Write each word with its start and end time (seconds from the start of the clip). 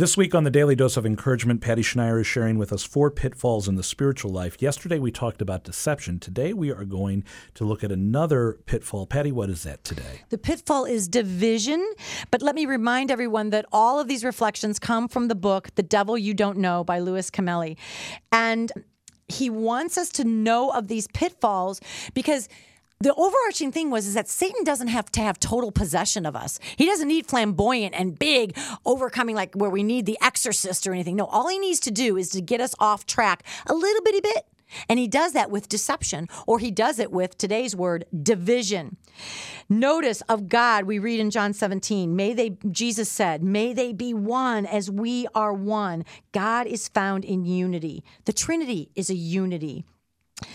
This 0.00 0.16
week 0.16 0.34
on 0.34 0.44
the 0.44 0.50
Daily 0.50 0.74
Dose 0.74 0.96
of 0.96 1.04
Encouragement, 1.04 1.60
Patty 1.60 1.82
Schneier 1.82 2.22
is 2.22 2.26
sharing 2.26 2.56
with 2.56 2.72
us 2.72 2.82
four 2.84 3.10
pitfalls 3.10 3.68
in 3.68 3.74
the 3.74 3.82
spiritual 3.82 4.30
life. 4.30 4.56
Yesterday 4.58 4.98
we 4.98 5.10
talked 5.10 5.42
about 5.42 5.62
deception. 5.62 6.18
Today 6.18 6.54
we 6.54 6.72
are 6.72 6.86
going 6.86 7.22
to 7.52 7.64
look 7.64 7.84
at 7.84 7.92
another 7.92 8.60
pitfall. 8.64 9.06
Patty, 9.06 9.30
what 9.30 9.50
is 9.50 9.62
that 9.64 9.84
today? 9.84 10.22
The 10.30 10.38
pitfall 10.38 10.86
is 10.86 11.06
division. 11.06 11.86
But 12.30 12.40
let 12.40 12.54
me 12.54 12.64
remind 12.64 13.10
everyone 13.10 13.50
that 13.50 13.66
all 13.72 14.00
of 14.00 14.08
these 14.08 14.24
reflections 14.24 14.78
come 14.78 15.06
from 15.06 15.28
the 15.28 15.34
book 15.34 15.68
The 15.74 15.82
Devil 15.82 16.16
You 16.16 16.32
Don't 16.32 16.56
Know 16.56 16.82
by 16.82 16.98
Louis 16.98 17.30
Cameli. 17.30 17.76
And 18.32 18.72
he 19.28 19.50
wants 19.50 19.98
us 19.98 20.08
to 20.12 20.24
know 20.24 20.70
of 20.70 20.88
these 20.88 21.08
pitfalls 21.08 21.78
because 22.14 22.48
the 23.02 23.14
overarching 23.14 23.72
thing 23.72 23.90
was 23.90 24.06
is 24.06 24.14
that 24.14 24.28
Satan 24.28 24.62
doesn't 24.62 24.88
have 24.88 25.10
to 25.12 25.20
have 25.20 25.40
total 25.40 25.72
possession 25.72 26.26
of 26.26 26.36
us. 26.36 26.60
He 26.76 26.84
doesn't 26.84 27.08
need 27.08 27.26
flamboyant 27.26 27.94
and 27.94 28.18
big 28.18 28.56
overcoming 28.84 29.34
like 29.34 29.54
where 29.54 29.70
we 29.70 29.82
need 29.82 30.04
the 30.04 30.18
exorcist 30.20 30.86
or 30.86 30.92
anything. 30.92 31.16
No, 31.16 31.24
all 31.24 31.48
he 31.48 31.58
needs 31.58 31.80
to 31.80 31.90
do 31.90 32.18
is 32.18 32.28
to 32.30 32.42
get 32.42 32.60
us 32.60 32.74
off 32.78 33.06
track 33.06 33.42
a 33.66 33.74
little 33.74 34.02
bitty 34.02 34.20
bit. 34.20 34.44
And 34.88 34.98
he 34.98 35.08
does 35.08 35.32
that 35.32 35.50
with 35.50 35.68
deception, 35.68 36.28
or 36.46 36.60
he 36.60 36.70
does 36.70 37.00
it 37.00 37.10
with 37.10 37.36
today's 37.36 37.74
word, 37.74 38.04
division. 38.22 38.98
Notice 39.68 40.20
of 40.28 40.48
God, 40.48 40.84
we 40.84 41.00
read 41.00 41.18
in 41.18 41.30
John 41.30 41.52
17, 41.54 42.14
may 42.14 42.34
they, 42.34 42.56
Jesus 42.70 43.10
said, 43.10 43.42
may 43.42 43.72
they 43.72 43.92
be 43.92 44.14
one 44.14 44.66
as 44.66 44.88
we 44.88 45.26
are 45.34 45.52
one. 45.52 46.04
God 46.30 46.68
is 46.68 46.86
found 46.86 47.24
in 47.24 47.44
unity. 47.46 48.04
The 48.26 48.32
Trinity 48.32 48.90
is 48.94 49.10
a 49.10 49.14
unity. 49.14 49.84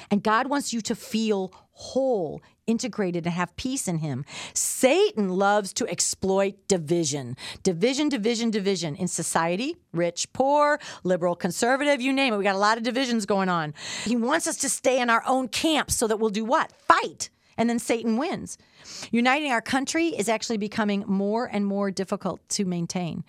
And 0.10 0.24
God 0.24 0.48
wants 0.48 0.72
you 0.74 0.82
to 0.82 0.96
feel 0.96 1.54
whole, 1.78 2.42
integrated, 2.68 3.26
and 3.26 3.36
have 3.36 3.56
peace 3.58 3.88
in 3.88 3.98
Him. 3.98 4.26
Satan 4.54 5.30
loves 5.30 5.74
to 5.74 5.88
exploit 5.88 6.68
division. 6.68 7.36
Division, 7.64 8.10
division, 8.10 8.50
division 8.50 8.96
in 8.96 9.08
society 9.08 9.76
rich, 9.94 10.32
poor, 10.34 10.80
liberal, 11.04 11.36
conservative, 11.36 12.02
you 12.02 12.12
name 12.12 12.34
it. 12.34 12.38
We 12.38 12.44
got 12.44 12.56
a 12.56 12.60
lot 12.60 12.78
of 12.78 12.84
divisions 12.84 13.26
going 13.26 13.50
on. 13.50 13.74
He 14.04 14.16
wants 14.16 14.48
us 14.48 14.58
to 14.58 14.70
stay 14.70 15.00
in 15.00 15.10
our 15.10 15.24
own 15.28 15.48
camp 15.48 15.92
so 15.92 16.08
that 16.08 16.18
we'll 16.18 16.30
do 16.30 16.46
what? 16.46 16.72
Fight. 16.72 17.30
And 17.58 17.70
then 17.70 17.80
Satan 17.80 18.18
wins. 18.18 18.58
Uniting 19.12 19.52
our 19.52 19.62
country 19.62 20.08
is 20.08 20.28
actually 20.28 20.58
becoming 20.58 21.04
more 21.08 21.46
and 21.46 21.66
more 21.66 21.92
difficult 21.92 22.48
to 22.50 22.66
maintain. 22.66 23.24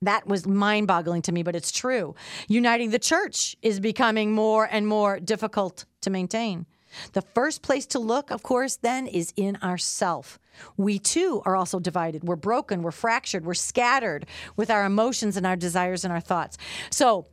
That 0.00 0.26
was 0.26 0.46
mind 0.46 0.88
boggling 0.88 1.22
to 1.22 1.32
me, 1.32 1.42
but 1.42 1.54
it's 1.54 1.70
true. 1.70 2.14
Uniting 2.48 2.90
the 2.90 2.98
church 2.98 3.56
is 3.62 3.78
becoming 3.78 4.32
more 4.32 4.68
and 4.70 4.86
more 4.86 5.20
difficult 5.20 5.84
to 6.00 6.10
maintain. 6.10 6.66
The 7.12 7.22
first 7.22 7.62
place 7.62 7.86
to 7.86 7.98
look, 7.98 8.30
of 8.30 8.42
course, 8.42 8.76
then 8.76 9.06
is 9.06 9.32
in 9.36 9.56
ourself. 9.56 10.38
We 10.76 10.98
too 10.98 11.42
are 11.44 11.56
also 11.56 11.78
divided. 11.78 12.24
We're 12.24 12.36
broken, 12.36 12.82
we're 12.82 12.90
fractured, 12.90 13.44
we're 13.44 13.54
scattered 13.54 14.26
with 14.56 14.70
our 14.70 14.84
emotions 14.84 15.36
and 15.36 15.46
our 15.46 15.56
desires 15.56 16.04
and 16.04 16.12
our 16.12 16.20
thoughts. 16.20 16.58
So, 16.90 17.26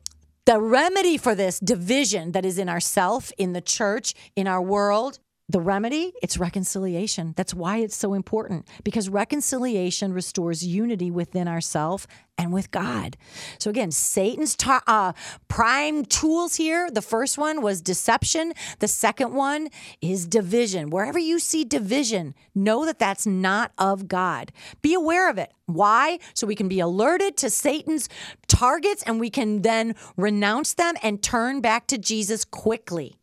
the 0.46 0.60
remedy 0.60 1.16
for 1.16 1.34
this 1.34 1.60
division 1.60 2.32
that 2.32 2.44
is 2.44 2.58
in 2.58 2.68
ourself, 2.68 3.30
in 3.36 3.52
the 3.52 3.60
church, 3.60 4.14
in 4.34 4.48
our 4.48 4.60
world, 4.60 5.18
the 5.50 5.60
remedy 5.60 6.12
it's 6.22 6.38
reconciliation. 6.38 7.34
That's 7.36 7.52
why 7.52 7.78
it's 7.78 7.96
so 7.96 8.14
important 8.14 8.68
because 8.84 9.08
reconciliation 9.08 10.12
restores 10.12 10.64
unity 10.64 11.10
within 11.10 11.48
ourself 11.48 12.06
and 12.38 12.52
with 12.52 12.70
god. 12.70 13.16
So 13.58 13.68
again 13.68 13.90
satan's 13.90 14.54
ta- 14.54 14.84
uh, 14.86 15.12
prime 15.48 16.04
tools 16.04 16.54
here 16.54 16.88
the 16.90 17.02
first 17.02 17.36
one 17.36 17.62
was 17.62 17.80
deception. 17.80 18.52
The 18.78 18.88
second 18.88 19.34
one 19.34 19.68
is 20.00 20.26
division. 20.26 20.90
Wherever 20.90 21.18
you 21.18 21.40
see 21.40 21.64
division 21.64 22.34
know 22.54 22.86
that 22.86 23.00
that's 23.00 23.26
not 23.26 23.72
of 23.76 24.06
god. 24.06 24.52
Be 24.82 24.94
aware 24.94 25.28
of 25.28 25.36
it. 25.36 25.52
Why? 25.66 26.18
So 26.34 26.46
we 26.46 26.54
can 26.54 26.68
be 26.68 26.80
alerted 26.80 27.36
to 27.38 27.50
satan's 27.50 28.08
targets 28.46 29.02
and 29.02 29.18
we 29.18 29.30
can 29.30 29.62
then 29.62 29.96
renounce 30.16 30.74
them 30.74 30.94
and 31.02 31.22
turn 31.22 31.60
back 31.60 31.86
to 31.88 31.98
jesus 31.98 32.44
quickly 32.44 33.19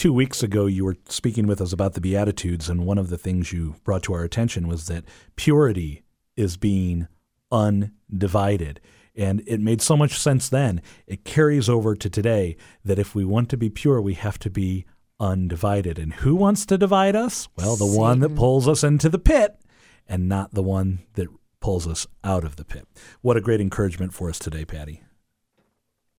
Two 0.00 0.14
weeks 0.14 0.42
ago, 0.42 0.64
you 0.64 0.86
were 0.86 0.96
speaking 1.10 1.46
with 1.46 1.60
us 1.60 1.74
about 1.74 1.92
the 1.92 2.00
Beatitudes, 2.00 2.70
and 2.70 2.86
one 2.86 2.96
of 2.96 3.10
the 3.10 3.18
things 3.18 3.52
you 3.52 3.74
brought 3.84 4.02
to 4.04 4.14
our 4.14 4.24
attention 4.24 4.66
was 4.66 4.86
that 4.86 5.04
purity 5.36 6.04
is 6.38 6.56
being 6.56 7.06
undivided. 7.52 8.80
And 9.14 9.42
it 9.46 9.60
made 9.60 9.82
so 9.82 9.98
much 9.98 10.18
sense 10.18 10.48
then. 10.48 10.80
It 11.06 11.26
carries 11.26 11.68
over 11.68 11.94
to 11.94 12.08
today 12.08 12.56
that 12.82 12.98
if 12.98 13.14
we 13.14 13.26
want 13.26 13.50
to 13.50 13.58
be 13.58 13.68
pure, 13.68 14.00
we 14.00 14.14
have 14.14 14.38
to 14.38 14.48
be 14.48 14.86
undivided. 15.20 15.98
And 15.98 16.14
who 16.14 16.34
wants 16.34 16.64
to 16.64 16.78
divide 16.78 17.14
us? 17.14 17.50
Well, 17.58 17.76
the 17.76 17.84
Satan. 17.84 18.00
one 18.00 18.20
that 18.20 18.34
pulls 18.34 18.66
us 18.66 18.82
into 18.82 19.10
the 19.10 19.18
pit 19.18 19.60
and 20.08 20.30
not 20.30 20.54
the 20.54 20.62
one 20.62 21.00
that 21.12 21.28
pulls 21.60 21.86
us 21.86 22.06
out 22.24 22.44
of 22.44 22.56
the 22.56 22.64
pit. 22.64 22.88
What 23.20 23.36
a 23.36 23.42
great 23.42 23.60
encouragement 23.60 24.14
for 24.14 24.30
us 24.30 24.38
today, 24.38 24.64
Patty. 24.64 25.02